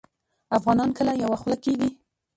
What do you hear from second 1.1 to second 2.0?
یوه خوله کیږي؟